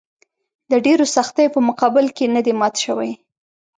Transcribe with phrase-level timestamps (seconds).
[0.71, 3.11] د ډېرو سختیو په مقابل کې نه دي مات شوي.